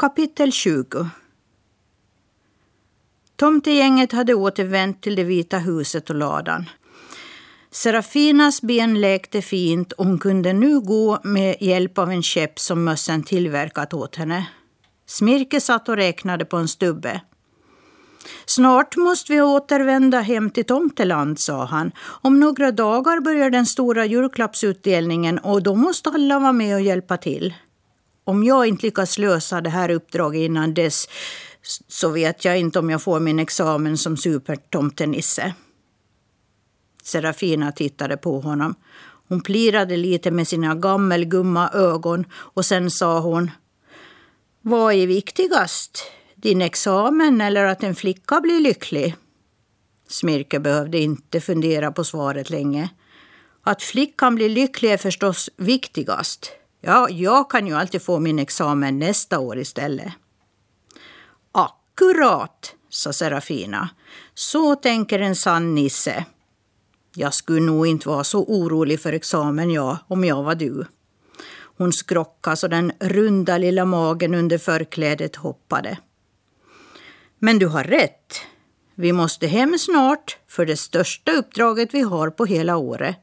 [0.00, 1.08] Kapitel 20
[3.36, 6.70] Tomtegänget hade återvänt till det vita huset och ladan.
[7.70, 12.84] Serafinas ben läkte fint och hon kunde nu gå med hjälp av en käpp som
[12.84, 14.46] mössen tillverkat åt henne.
[15.06, 17.20] Smirke satt och räknade på en stubbe.
[18.46, 21.92] Snart måste vi återvända hem till Tomteland, sa han.
[22.00, 27.16] Om några dagar börjar den stora julklappsutdelningen och då måste alla vara med och hjälpa
[27.16, 27.54] till.
[28.28, 31.08] Om jag inte lyckas lösa det här uppdraget innan dess
[31.88, 35.54] så vet jag inte om jag får min examen som supertomtenisse.
[37.02, 38.74] Serafina tittade på honom.
[39.28, 43.50] Hon plirade lite med sina gammelgumma ögon och sen sa hon
[44.62, 46.04] Vad är viktigast?
[46.34, 49.16] Din examen eller att en flicka blir lycklig?
[50.08, 52.88] Smirke behövde inte fundera på svaret länge.
[53.62, 56.52] Att flickan blir lycklig är förstås viktigast.
[56.80, 60.12] Ja, jag kan ju alltid få min examen nästa år istället.
[61.52, 63.88] Akkurat, sa Serafina.
[64.34, 66.24] Så tänker en sann nisse.
[67.14, 70.86] Jag skulle nog inte vara så orolig för examen jag, om jag var du.
[71.78, 75.98] Hon skrockade så den runda lilla magen under förklädet hoppade.
[77.38, 78.40] Men du har rätt.
[78.94, 83.16] Vi måste hem snart för det största uppdraget vi har på hela året.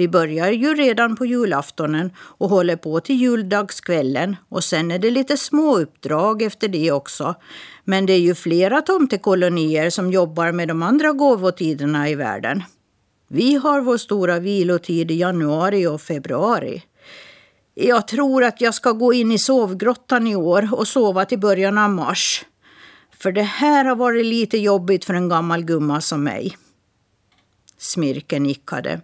[0.00, 5.10] Vi börjar ju redan på julaftonen och håller på till juldagskvällen och sen är det
[5.10, 7.34] lite små uppdrag efter det också.
[7.84, 12.62] Men det är ju flera tomtekolonier som jobbar med de andra gåvotiderna i världen.
[13.28, 16.82] Vi har vår stora vilotid i januari och februari.
[17.74, 21.78] Jag tror att jag ska gå in i sovgrottan i år och sova till början
[21.78, 22.44] av mars.
[23.18, 26.56] För det här har varit lite jobbigt för en gammal gumma som mig.
[27.78, 29.00] Smirken nickade.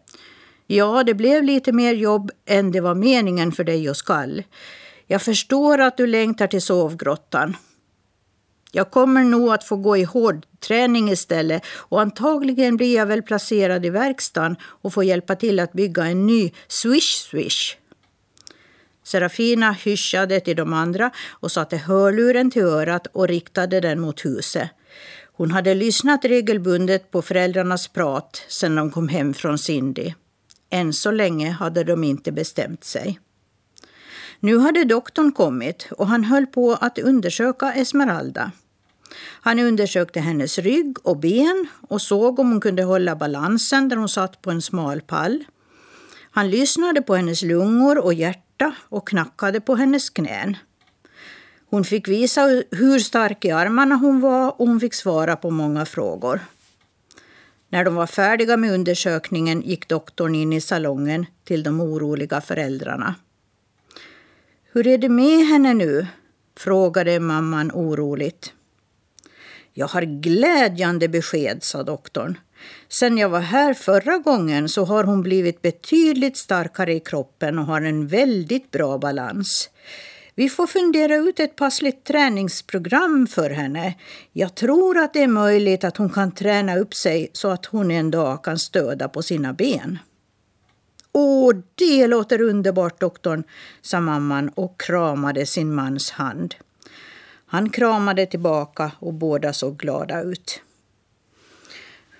[0.66, 4.42] Ja, det blev lite mer jobb än det var meningen för dig och skall.
[5.06, 7.56] Jag förstår att du längtar till sovgrottan.
[8.72, 13.86] Jag kommer nog att få gå i hårdträning istället och antagligen blir jag väl placerad
[13.86, 17.76] i verkstaden och får hjälpa till att bygga en ny swish-swish.
[19.04, 24.70] Serafina hyschade till de andra och satte hörluren till örat och riktade den mot huset.
[25.32, 30.12] Hon hade lyssnat regelbundet på föräldrarnas prat sedan de kom hem från Cindy.
[30.70, 33.20] Än så länge hade de inte bestämt sig.
[34.40, 38.52] Nu hade doktorn kommit och han höll på att undersöka Esmeralda.
[39.40, 44.08] Han undersökte hennes rygg och ben och såg om hon kunde hålla balansen där hon
[44.08, 45.44] satt på en smal pall.
[46.30, 50.56] Han lyssnade på hennes lungor och hjärta och knackade på hennes knän.
[51.70, 55.86] Hon fick visa hur stark i armarna hon var och hon fick svara på många
[55.86, 56.40] frågor.
[57.76, 63.14] När de var färdiga med undersökningen gick doktorn in i salongen till de oroliga föräldrarna.
[64.72, 66.06] Hur är det med henne nu?
[66.58, 68.52] frågade mamman oroligt.
[69.72, 72.38] Jag har glädjande besked, sa doktorn.
[72.88, 77.66] Sen jag var här förra gången så har hon blivit betydligt starkare i kroppen och
[77.66, 79.70] har en väldigt bra balans.
[80.38, 83.94] Vi får fundera ut ett passligt träningsprogram för henne.
[84.32, 87.90] Jag tror att det är möjligt att hon kan träna upp sig så att hon
[87.90, 89.98] en dag kan stöda på sina ben.
[91.12, 93.44] Åh, det låter underbart, doktorn,
[93.82, 96.54] sa mamman och kramade sin mans hand.
[97.46, 100.60] Han kramade tillbaka och båda såg glada ut.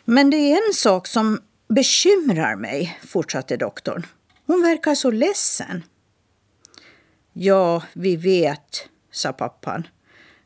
[0.04, 4.06] Men det är en sak som bekymrar mig, fortsatte doktorn.
[4.46, 5.82] Hon verkar så ledsen.
[7.38, 9.86] Ja, vi vet, sa pappan.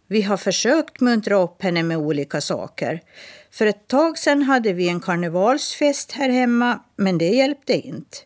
[0.06, 3.02] Vi har försökt muntra upp henne med olika saker.
[3.50, 8.16] För ett tag sedan hade vi en karnevalsfest här hemma, men det hjälpte inte.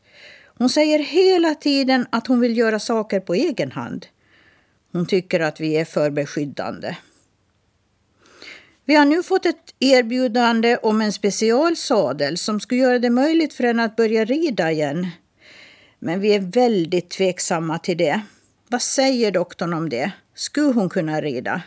[0.58, 4.06] Hon säger hela tiden att hon vill göra saker på egen hand.
[4.92, 6.96] Hon tycker att vi är för beskyddande.
[8.84, 13.64] Vi har nu fått ett erbjudande om en specialsadel som skulle göra det möjligt för
[13.64, 15.06] henne att börja rida igen.
[15.98, 18.22] Men vi är väldigt tveksamma till det.
[18.68, 20.12] Vad säger doktorn om det?
[20.34, 21.62] Skulle hon kunna rida?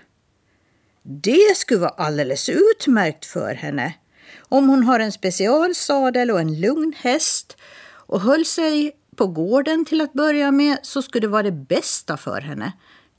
[1.04, 3.94] Det skulle vara alldeles utmärkt för henne.
[4.40, 7.58] Om hon har en specialsadel och en lugn häst
[7.88, 12.18] och höll sig på gården till att börja med så skulle det vara det bästa
[12.18, 12.72] för henne.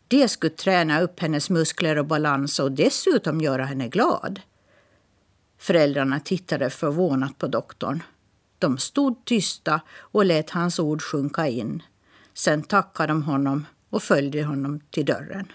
[0.08, 4.41] Det skulle träna upp hennes muskler och balans och dessutom göra henne glad.
[5.58, 8.03] Föräldrarna tittade förvånat på doktorn.
[8.58, 11.82] De stod tysta och lät hans ord sjunka in.
[12.38, 15.52] Sen tackade de honom och följde honom till dörren.